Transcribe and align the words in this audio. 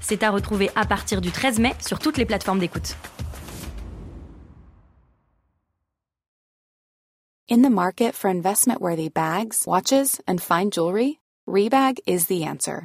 C'est 0.00 0.22
à 0.22 0.30
retrouver 0.30 0.70
à 0.74 0.84
partir 0.86 1.20
du 1.20 1.30
13 1.30 1.58
mai 1.58 1.74
sur 1.80 1.98
toutes 1.98 2.16
les 2.16 2.26
plateformes 2.26 2.58
d'écoute. 2.58 2.96
In 7.50 7.62
the 7.62 7.70
market 7.70 8.14
for 8.14 8.30
investment-worthy 8.30 9.08
bags, 9.08 9.66
watches, 9.66 10.20
and 10.28 10.40
fine 10.40 10.70
jewelry, 10.70 11.18
Rebag 11.48 11.98
is 12.06 12.26
the 12.26 12.44
answer. 12.44 12.84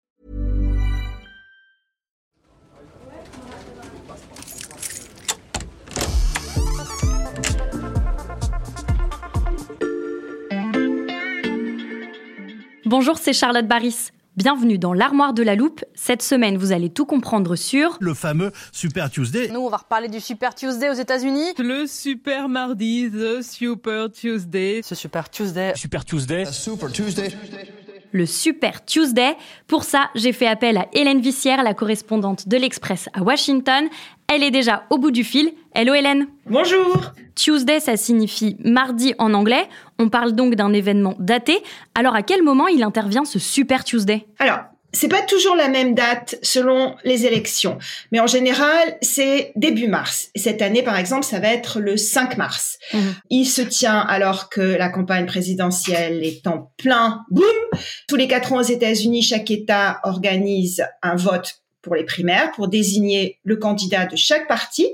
Bonjour, 12.91 13.17
c'est 13.17 13.31
Charlotte 13.31 13.69
Baris. 13.69 14.09
Bienvenue 14.35 14.77
dans 14.77 14.91
l'armoire 14.91 15.33
de 15.33 15.43
la 15.43 15.55
loupe. 15.55 15.81
Cette 15.95 16.21
semaine, 16.21 16.57
vous 16.57 16.73
allez 16.73 16.89
tout 16.89 17.05
comprendre 17.05 17.55
sur 17.55 17.95
le 18.01 18.13
fameux 18.13 18.51
Super 18.73 19.09
Tuesday. 19.09 19.47
Nous, 19.47 19.61
on 19.61 19.69
va 19.69 19.77
reparler 19.77 20.09
du 20.09 20.19
Super 20.19 20.53
Tuesday 20.53 20.89
aux 20.89 20.95
États-Unis. 20.95 21.53
Le 21.57 21.87
Super 21.87 22.49
Mardi, 22.49 23.09
The 23.09 23.41
Super 23.41 24.11
Tuesday. 24.11 24.81
Ce 24.83 24.93
Super 24.93 25.29
Tuesday. 25.29 25.71
Super 25.73 26.03
Tuesday. 26.03 26.43
Super 26.51 26.91
Tuesday. 26.91 27.29
le 28.11 28.25
Super 28.25 28.83
Tuesday. 28.83 29.37
Pour 29.67 29.85
ça, 29.85 30.09
j'ai 30.13 30.33
fait 30.33 30.47
appel 30.47 30.75
à 30.75 30.89
Hélène 30.91 31.21
Vissière, 31.21 31.63
la 31.63 31.73
correspondante 31.73 32.49
de 32.49 32.57
l'Express 32.57 33.07
à 33.13 33.23
Washington. 33.23 33.87
Elle 34.27 34.43
est 34.43 34.51
déjà 34.51 34.83
au 34.89 34.97
bout 34.97 35.11
du 35.11 35.23
fil. 35.23 35.53
Hello 35.73 35.93
Hélène. 35.93 36.27
Bonjour. 36.47 37.13
Tuesday, 37.33 37.79
ça 37.79 37.95
signifie 37.95 38.57
mardi 38.59 39.15
en 39.19 39.33
anglais. 39.33 39.69
On 39.99 40.09
parle 40.09 40.33
donc 40.33 40.55
d'un 40.55 40.73
événement 40.73 41.15
daté. 41.17 41.63
Alors 41.95 42.13
à 42.13 42.23
quel 42.23 42.43
moment 42.43 42.67
il 42.67 42.83
intervient 42.83 43.23
ce 43.23 43.39
Super 43.39 43.85
Tuesday? 43.85 44.25
Alors, 44.39 44.59
c'est 44.91 45.07
pas 45.07 45.21
toujours 45.21 45.55
la 45.55 45.69
même 45.69 45.95
date 45.95 46.35
selon 46.41 46.97
les 47.05 47.25
élections, 47.25 47.77
mais 48.11 48.19
en 48.19 48.27
général, 48.27 48.97
c'est 49.01 49.53
début 49.55 49.87
mars. 49.87 50.29
Et 50.35 50.39
cette 50.39 50.61
année, 50.61 50.83
par 50.83 50.97
exemple, 50.97 51.23
ça 51.23 51.39
va 51.39 51.47
être 51.47 51.79
le 51.79 51.95
5 51.95 52.35
mars. 52.35 52.77
Il 53.29 53.45
se 53.45 53.61
tient 53.61 53.99
alors 53.99 54.49
que 54.49 54.59
la 54.59 54.89
campagne 54.89 55.25
présidentielle 55.25 56.21
est 56.25 56.45
en 56.47 56.73
plein 56.75 57.21
boom. 57.31 57.45
Tous 58.09 58.17
les 58.17 58.27
quatre 58.27 58.51
ans 58.51 58.59
aux 58.59 58.61
États-Unis, 58.61 59.21
chaque 59.21 59.49
État 59.49 60.01
organise 60.03 60.83
un 61.01 61.15
vote 61.15 61.61
pour 61.81 61.95
les 61.95 62.03
primaires 62.03 62.51
pour 62.51 62.67
désigner 62.67 63.39
le 63.45 63.55
candidat 63.55 64.05
de 64.05 64.17
chaque 64.17 64.49
parti 64.49 64.85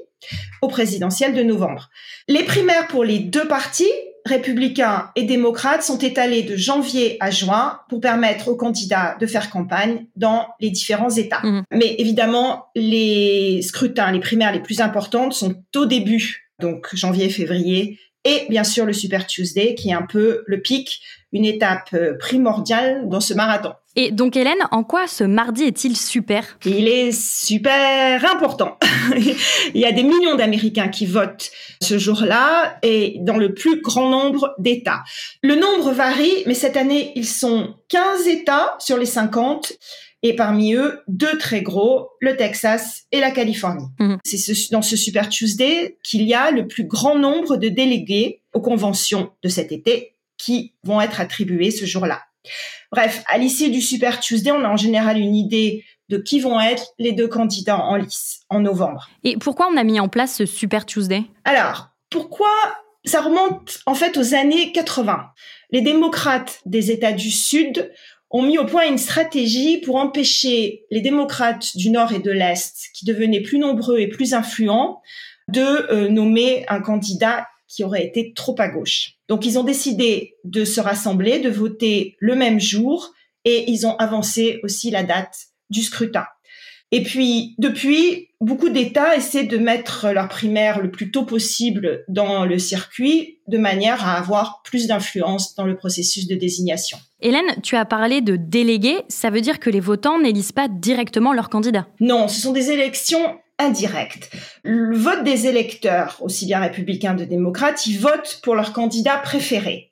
au 0.62 0.68
présidentiel 0.68 1.34
de 1.34 1.44
novembre. 1.44 1.90
Les 2.28 2.44
primaires 2.44 2.88
pour 2.88 3.04
les 3.04 3.20
deux 3.20 3.48
partis, 3.48 3.92
républicains 4.26 5.12
et 5.16 5.24
démocrates, 5.24 5.84
sont 5.84 5.98
étalées 6.00 6.44
de 6.44 6.56
janvier 6.56 7.18
à 7.20 7.32
juin 7.32 7.80
pour 7.90 8.02
permettre 8.02 8.50
aux 8.50 8.56
candidats 8.56 9.16
de 9.20 9.26
faire 9.26 9.50
campagne 9.50 10.06
dans 10.16 10.48
les 10.60 10.70
différents 10.70 11.10
États. 11.10 11.42
Mhm. 11.44 11.64
Mais 11.72 11.96
évidemment, 11.98 12.66
les 12.76 13.62
scrutins, 13.62 14.12
les 14.12 14.20
primaires 14.20 14.52
les 14.52 14.62
plus 14.62 14.82
importantes 14.82 15.34
sont 15.34 15.56
au 15.76 15.86
début, 15.86 16.52
donc 16.60 16.88
janvier, 16.94 17.30
février, 17.30 18.00
et 18.28 18.46
bien 18.50 18.66
sûr 18.66 18.86
le 18.86 18.94
Super 18.94 19.26
Tuesday, 19.26 19.74
qui 19.74 19.90
est 19.90 19.94
un 19.94 20.06
peu 20.06 20.44
le 20.46 20.62
pic, 20.62 21.02
une 21.32 21.46
étape 21.46 21.90
euh, 21.94 22.14
primordiale 22.18 23.08
dans 23.08 23.22
ce 23.22 23.34
marathon. 23.34 23.74
Et 23.96 24.12
donc 24.12 24.36
Hélène, 24.36 24.60
en 24.72 24.84
quoi 24.84 25.08
ce 25.08 25.24
mardi 25.24 25.64
est-il 25.64 25.98
super? 25.98 26.60
Il 26.66 26.88
est 26.88 27.12
super 27.12 28.24
important. 28.32 28.78
Il 29.74 29.82
y 29.82 29.86
a 29.86 29.92
des 29.92 30.04
millions 30.04 30.36
d'Américains 30.36 30.90
qui 30.90 31.06
votent 31.06 31.50
ce 31.82 31.98
jour-là 31.98 32.78
et 32.84 33.16
dans 33.22 33.38
le 33.38 33.54
plus 33.54 33.82
grand 33.82 34.10
nombre 34.10 34.54
d'États. 34.60 35.04
Le 35.42 35.56
nombre 35.56 35.92
varie, 35.94 36.44
mais 36.46 36.54
cette 36.54 36.78
année, 36.78 37.12
ils 37.16 37.28
sont 37.28 37.76
15 37.90 38.28
États 38.28 38.76
sur 38.80 38.98
les 38.98 39.06
50 39.06 39.74
et 40.24 40.36
parmi 40.36 40.74
eux, 40.74 41.00
deux 41.08 41.38
très 41.38 41.62
gros, 41.62 42.10
le 42.22 42.36
Texas 42.36 43.04
et 43.12 43.20
la 43.20 43.32
Californie. 43.32 43.88
Mhm. 44.00 44.18
C'est 44.24 44.38
ce- 44.38 44.72
dans 44.72 44.82
ce 44.82 44.96
Super 44.96 45.30
Tuesday 45.30 45.98
qu'il 46.04 46.24
y 46.24 46.34
a 46.34 46.52
le 46.52 46.68
plus 46.68 46.86
grand 46.86 47.16
nombre 47.18 47.58
de 47.58 47.70
délégués 47.70 48.42
aux 48.54 48.62
conventions 48.62 49.32
de 49.44 49.50
cet 49.50 49.72
été 49.72 50.16
qui 50.38 50.74
vont 50.84 51.00
être 51.02 51.22
attribués 51.22 51.72
ce 51.72 51.86
jour-là. 51.86 52.22
Bref, 52.92 53.24
à 53.28 53.38
l'issue 53.38 53.70
du 53.70 53.82
Super 53.82 54.20
Tuesday, 54.20 54.52
on 54.52 54.64
a 54.64 54.70
en 54.70 54.78
général 54.78 55.18
une 55.20 55.36
idée 55.36 55.84
de 56.10 56.18
qui 56.18 56.40
vont 56.40 56.60
être 56.62 56.94
les 57.00 57.12
deux 57.12 57.28
candidats 57.28 57.78
en 57.80 57.96
lice 57.98 58.40
en 58.50 58.60
novembre. 58.62 59.10
Et 59.26 59.36
pourquoi 59.38 59.68
on 59.72 59.76
a 59.78 59.84
mis 59.84 60.00
en 60.00 60.08
place 60.08 60.36
ce 60.36 60.46
Super 60.46 60.86
Tuesday? 60.86 61.24
Alors, 61.44 61.90
pourquoi 62.10 62.50
ça 63.04 63.22
remonte 63.22 63.80
en 63.86 63.94
fait 63.94 64.18
aux 64.18 64.34
années 64.34 64.72
80 64.72 65.26
Les 65.72 65.82
démocrates 65.82 66.62
des 66.66 66.92
États 66.92 67.12
du 67.12 67.30
Sud 67.30 67.92
ont 68.30 68.42
mis 68.42 68.58
au 68.58 68.66
point 68.66 68.88
une 68.88 68.98
stratégie 68.98 69.80
pour 69.80 69.96
empêcher 69.96 70.86
les 70.92 71.02
démocrates 71.02 71.78
du 71.78 71.90
Nord 71.90 72.14
et 72.14 72.20
de 72.20 72.32
l'Est, 72.32 72.90
qui 72.94 73.06
devenaient 73.06 73.42
plus 73.42 73.60
nombreux 73.60 74.00
et 74.00 74.08
plus 74.08 74.34
influents, 74.34 75.02
de 75.48 75.62
euh, 75.62 76.10
nommer 76.10 76.66
un 76.68 76.82
candidat 76.82 77.48
qui 77.68 77.84
aurait 77.84 78.06
été 78.06 78.34
trop 78.34 78.56
à 78.60 78.68
gauche. 78.68 79.14
Donc 79.28 79.46
ils 79.46 79.60
ont 79.60 79.64
décidé 79.64 80.36
de 80.44 80.66
se 80.66 80.82
rassembler, 80.82 81.40
de 81.40 81.50
voter 81.50 82.16
le 82.20 82.36
même 82.36 82.60
jour, 82.60 83.14
et 83.46 83.70
ils 83.70 83.86
ont 83.88 83.96
avancé 83.96 84.60
aussi 84.64 84.92
la 84.92 85.04
date 85.04 85.36
du 85.70 85.82
scrutin. 85.82 86.26
Et 86.92 87.04
puis, 87.04 87.56
depuis, 87.58 88.30
beaucoup 88.40 88.70
d'États 88.70 89.16
essaient 89.16 89.44
de 89.44 89.58
mettre 89.58 90.08
leur 90.14 90.30
primaire 90.30 90.82
le 90.82 90.90
plus 90.90 91.12
tôt 91.12 91.26
possible 91.26 92.06
dans 92.08 92.46
le 92.46 92.60
circuit, 92.60 93.40
de 93.48 93.58
manière 93.58 94.08
à 94.08 94.18
avoir 94.18 94.62
plus 94.64 94.88
d'influence 94.88 95.56
dans 95.56 95.66
le 95.66 95.76
processus 95.76 96.28
de 96.28 96.36
désignation. 96.36 96.98
Hélène, 97.20 97.62
tu 97.62 97.76
as 97.76 97.86
parlé 97.86 98.22
de 98.22 98.36
délégués, 98.38 99.02
ça 99.10 99.30
veut 99.30 99.42
dire 99.42 99.60
que 99.60 99.70
les 99.70 99.80
votants 99.80 100.20
n'élisent 100.20 100.52
pas 100.52 100.68
directement 100.70 101.34
leur 101.34 101.50
candidat. 101.50 101.88
Non, 102.00 102.28
ce 102.28 102.40
sont 102.40 102.54
des 102.54 102.72
élections 102.72 103.38
indirectes. 103.60 104.32
Le 104.64 104.96
vote 104.96 105.24
des 105.24 105.48
électeurs, 105.48 106.18
aussi 106.22 106.46
bien 106.46 106.60
républicains 106.60 107.16
que 107.16 107.24
démocrates, 107.24 107.86
ils 107.86 108.00
votent 108.00 108.40
pour 108.44 108.56
leur 108.56 108.72
candidat 108.72 109.18
préféré. 109.18 109.92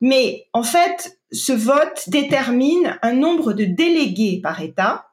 Mais 0.00 0.46
en 0.52 0.62
fait, 0.62 1.18
ce 1.30 1.52
vote 1.52 2.04
détermine 2.08 2.98
un 3.02 3.12
nombre 3.12 3.52
de 3.52 3.64
délégués 3.64 4.40
par 4.42 4.60
État 4.62 5.06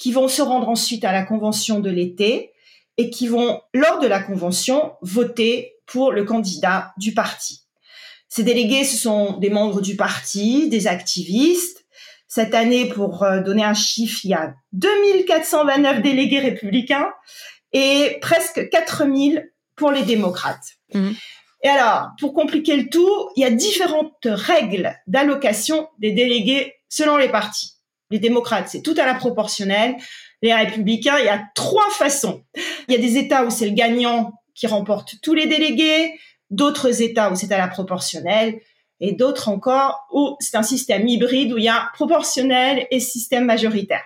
qui 0.00 0.12
vont 0.12 0.28
se 0.28 0.40
rendre 0.40 0.70
ensuite 0.70 1.04
à 1.04 1.12
la 1.12 1.22
convention 1.22 1.78
de 1.78 1.90
l'été 1.90 2.54
et 2.96 3.10
qui 3.10 3.28
vont, 3.28 3.60
lors 3.74 4.00
de 4.00 4.06
la 4.06 4.18
convention, 4.18 4.94
voter 5.02 5.74
pour 5.84 6.10
le 6.10 6.24
candidat 6.24 6.94
du 6.96 7.12
parti. 7.12 7.64
Ces 8.26 8.42
délégués, 8.42 8.84
ce 8.84 8.96
sont 8.96 9.36
des 9.36 9.50
membres 9.50 9.82
du 9.82 9.96
parti, 9.96 10.70
des 10.70 10.86
activistes. 10.86 11.84
Cette 12.28 12.54
année, 12.54 12.86
pour 12.86 13.24
euh, 13.24 13.42
donner 13.42 13.62
un 13.62 13.74
chiffre, 13.74 14.20
il 14.24 14.30
y 14.30 14.34
a 14.34 14.54
2429 14.72 16.00
délégués 16.00 16.40
républicains 16.40 17.10
et 17.74 18.16
presque 18.22 18.70
4000 18.70 19.52
pour 19.76 19.90
les 19.90 20.04
démocrates. 20.04 20.78
Mhm. 20.94 21.14
Et 21.62 21.68
alors, 21.68 22.08
pour 22.18 22.32
compliquer 22.32 22.76
le 22.76 22.88
tout, 22.88 23.28
il 23.36 23.42
y 23.42 23.44
a 23.44 23.50
différentes 23.50 24.24
règles 24.24 24.96
d'allocation 25.06 25.88
des 25.98 26.12
délégués 26.12 26.76
selon 26.88 27.18
les 27.18 27.28
partis. 27.28 27.79
Les 28.10 28.18
démocrates, 28.18 28.68
c'est 28.68 28.82
tout 28.82 28.94
à 28.98 29.06
la 29.06 29.14
proportionnelle. 29.14 29.96
Les 30.42 30.52
républicains, 30.52 31.18
il 31.18 31.26
y 31.26 31.28
a 31.28 31.42
trois 31.54 31.90
façons. 31.90 32.42
Il 32.88 32.94
y 32.94 32.96
a 32.96 33.00
des 33.00 33.18
États 33.18 33.44
où 33.44 33.50
c'est 33.50 33.66
le 33.66 33.74
gagnant 33.74 34.32
qui 34.54 34.66
remporte 34.66 35.16
tous 35.22 35.34
les 35.34 35.46
délégués, 35.46 36.18
d'autres 36.50 37.02
États 37.02 37.30
où 37.30 37.36
c'est 37.36 37.52
à 37.52 37.58
la 37.58 37.68
proportionnelle, 37.68 38.60
et 39.00 39.12
d'autres 39.12 39.48
encore 39.48 40.06
où 40.12 40.36
c'est 40.40 40.56
un 40.56 40.62
système 40.62 41.08
hybride 41.08 41.52
où 41.52 41.58
il 41.58 41.64
y 41.64 41.68
a 41.68 41.90
proportionnel 41.94 42.86
et 42.90 43.00
système 43.00 43.44
majoritaire. 43.44 44.02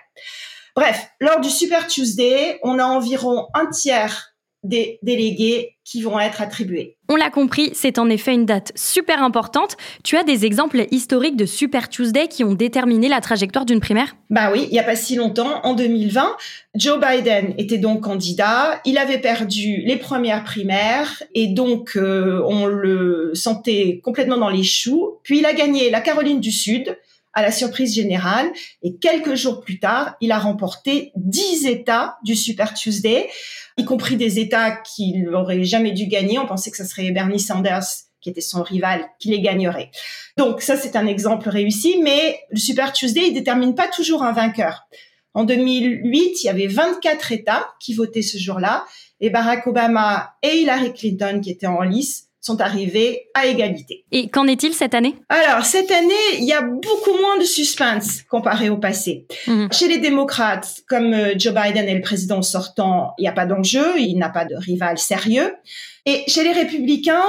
Bref, 0.75 1.09
lors 1.19 1.39
du 1.39 1.49
Super 1.49 1.87
Tuesday, 1.87 2.59
on 2.63 2.79
a 2.79 2.85
environ 2.85 3.47
un 3.53 3.67
tiers 3.67 4.34
des 4.65 4.99
délégués 5.03 5.75
qui 5.85 6.01
vont 6.01 6.19
être 6.19 6.41
attribués. 6.41 6.97
On 7.09 7.15
l'a 7.15 7.29
compris, 7.29 7.69
c'est 7.73 7.99
en 7.99 8.09
effet 8.09 8.33
une 8.33 8.47
date 8.47 8.71
super 8.75 9.21
importante. 9.21 9.77
Tu 10.03 10.17
as 10.17 10.23
des 10.23 10.43
exemples 10.45 10.87
historiques 10.89 11.35
de 11.35 11.45
Super 11.45 11.87
Tuesday 11.87 12.27
qui 12.27 12.43
ont 12.43 12.53
déterminé 12.53 13.07
la 13.07 13.21
trajectoire 13.21 13.65
d'une 13.65 13.79
primaire? 13.79 14.15
Bah 14.31 14.49
oui, 14.51 14.63
il 14.63 14.71
n'y 14.71 14.79
a 14.79 14.83
pas 14.83 14.95
si 14.95 15.15
longtemps, 15.15 15.61
en 15.63 15.75
2020, 15.75 16.35
Joe 16.73 16.99
Biden 16.99 17.53
était 17.59 17.77
donc 17.77 18.01
candidat. 18.01 18.81
Il 18.85 18.97
avait 18.97 19.19
perdu 19.19 19.83
les 19.85 19.97
premières 19.97 20.43
primaires 20.43 21.21
et 21.35 21.47
donc 21.47 21.95
euh, 21.95 22.41
on 22.47 22.65
le 22.65 23.31
sentait 23.35 24.01
complètement 24.03 24.37
dans 24.37 24.49
les 24.49 24.63
choux. 24.63 25.19
Puis 25.21 25.39
il 25.39 25.45
a 25.45 25.53
gagné 25.53 25.91
la 25.91 26.01
Caroline 26.01 26.39
du 26.39 26.51
Sud 26.51 26.97
à 27.35 27.41
la 27.41 27.51
surprise 27.51 27.93
générale. 27.93 28.51
Et 28.81 28.95
quelques 28.95 29.35
jours 29.35 29.61
plus 29.61 29.79
tard, 29.79 30.15
il 30.21 30.31
a 30.31 30.39
remporté 30.39 31.11
10 31.15 31.67
États 31.67 32.17
du 32.23 32.35
Super 32.35 32.73
Tuesday, 32.73 33.29
y 33.77 33.85
compris 33.85 34.15
des 34.15 34.39
États 34.39 34.71
qu'il 34.71 35.23
n'aurait 35.23 35.63
jamais 35.63 35.91
dû 35.91 36.07
gagner. 36.07 36.39
On 36.39 36.47
pensait 36.47 36.71
que 36.71 36.77
ce 36.77 36.85
serait 36.85 37.11
Bernie 37.11 37.39
Sanders 37.39 37.83
qui 38.21 38.31
était 38.31 38.41
son 38.41 38.63
rival, 38.63 39.05
qui 39.19 39.29
les 39.29 39.39
gagnerait. 39.39 39.91
Donc 40.35 40.63
ça, 40.63 40.75
c'est 40.75 40.95
un 40.95 41.05
exemple 41.05 41.47
réussi, 41.47 41.99
mais 42.01 42.39
le 42.49 42.57
Super 42.57 42.91
Tuesday, 42.91 43.27
il 43.27 43.33
détermine 43.35 43.75
pas 43.75 43.87
toujours 43.87 44.23
un 44.23 44.31
vainqueur. 44.31 44.87
En 45.35 45.43
2008, 45.43 46.43
il 46.43 46.45
y 46.47 46.49
avait 46.49 46.65
24 46.65 47.31
États 47.33 47.67
qui 47.79 47.93
votaient 47.93 48.23
ce 48.23 48.39
jour-là, 48.39 48.83
et 49.19 49.29
Barack 49.29 49.67
Obama 49.67 50.33
et 50.41 50.61
Hillary 50.61 50.91
Clinton, 50.93 51.39
qui 51.39 51.51
étaient 51.51 51.67
en 51.67 51.83
lice, 51.83 52.29
sont 52.45 52.61
arrivés 52.61 53.27
à 53.33 53.47
égalité. 53.47 54.05
Et 54.11 54.29
qu'en 54.29 54.45
est-il 54.47 54.73
cette 54.73 54.93
année? 54.93 55.15
Alors, 55.29 55.65
cette 55.65 55.91
année, 55.91 56.13
il 56.37 56.45
y 56.45 56.53
a 56.53 56.61
beaucoup 56.61 57.17
moins 57.19 57.37
de 57.39 57.43
suspense 57.43 58.21
comparé 58.29 58.69
au 58.69 58.77
passé. 58.77 59.25
Mmh. 59.47 59.67
Chez 59.71 59.87
les 59.87 59.97
démocrates, 59.97 60.81
comme 60.87 61.13
euh, 61.13 61.33
Joe 61.37 61.53
Biden 61.53 61.87
est 61.87 61.95
le 61.95 62.01
président 62.01 62.41
sortant, 62.41 63.13
il 63.17 63.23
n'y 63.23 63.27
a 63.27 63.33
pas 63.33 63.45
d'enjeu, 63.45 63.99
il 63.99 64.17
n'a 64.17 64.29
pas 64.29 64.45
de 64.45 64.55
rival 64.55 64.97
sérieux. 64.97 65.55
Et 66.05 66.23
chez 66.27 66.43
les 66.43 66.51
républicains, 66.51 67.25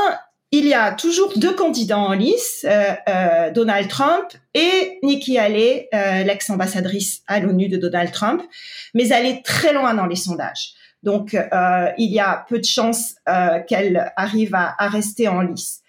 il 0.53 0.67
y 0.67 0.75
a 0.75 0.93
toujours 0.93 1.33
deux 1.37 1.55
candidats 1.55 1.99
en 1.99 2.13
lice, 2.13 2.65
euh, 2.69 2.93
euh, 3.09 3.51
Donald 3.51 3.89
Trump 3.89 4.27
et 4.55 4.99
Nikki 5.03 5.39
Haley, 5.39 5.89
euh, 5.93 6.23
l'ex-ambassadrice 6.23 7.23
à 7.27 7.41
l'ONU 7.41 7.69
de 7.69 7.77
Donald 7.77 8.13
Trump, 8.13 8.43
mais 8.95 9.09
elle 9.09 9.27
est 9.27 9.45
très 9.45 9.73
loin 9.73 9.95
dans 9.95 10.07
les 10.07 10.17
sondages. 10.17 10.73
Donc, 11.02 11.34
euh, 11.34 11.87
il 11.98 12.12
y 12.12 12.20
a 12.20 12.44
peu 12.48 12.58
de 12.58 12.64
chances 12.64 13.14
euh, 13.28 13.60
qu'elle 13.66 14.12
arrive 14.16 14.54
à, 14.54 14.75
rester 14.88 15.28
en 15.28 15.40
lice. 15.40 15.82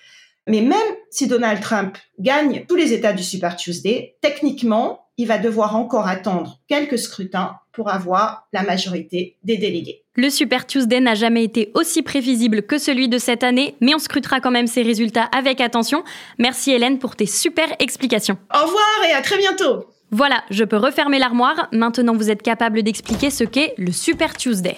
Mais 0.48 0.62
même 0.62 0.78
si 1.10 1.28
Donald 1.28 1.60
Trump 1.62 1.98
gagne 2.20 2.66
tous 2.68 2.76
les 2.76 2.94
États 2.94 3.14
du 3.14 3.24
Super 3.24 3.56
Tuesday, 3.56 4.16
techniquement, 4.22 5.08
il 5.18 5.28
va 5.28 5.40
devoir 5.40 5.76
encore 5.76 6.08
attendre 6.08 6.60
quelques 6.68 7.00
scrutins 7.00 7.56
pour 7.74 7.90
avoir 7.90 8.48
la 8.54 8.64
majorité 8.64 9.38
des 9.44 9.58
délégués. 9.58 10.04
Le 10.16 10.30
Super 10.30 10.66
Tuesday 10.66 11.00
n'a 11.00 11.16
jamais 11.16 11.44
été 11.44 11.72
aussi 11.74 12.02
prévisible 12.02 12.64
que 12.64 12.78
celui 12.78 13.10
de 13.10 13.18
cette 13.18 13.44
année, 13.44 13.76
mais 13.82 13.94
on 13.94 14.00
scrutera 14.00 14.40
quand 14.40 14.52
même 14.52 14.68
ses 14.68 14.84
résultats 14.84 15.30
avec 15.36 15.60
attention. 15.62 16.04
Merci 16.38 16.72
Hélène 16.72 17.00
pour 17.00 17.16
tes 17.16 17.26
super 17.26 17.68
explications. 17.80 18.38
Au 18.54 18.66
revoir 18.66 19.10
et 19.10 19.14
à 19.14 19.22
très 19.22 19.38
bientôt. 19.38 19.86
Voilà, 20.12 20.44
je 20.50 20.64
peux 20.64 20.78
refermer 20.78 21.20
l'armoire. 21.20 21.68
Maintenant, 21.72 22.16
vous 22.16 22.32
êtes 22.32 22.42
capable 22.42 22.82
d'expliquer 22.82 23.30
ce 23.30 23.44
qu'est 23.44 23.74
le 23.78 23.92
Super 23.92 24.38
Tuesday. 24.38 24.78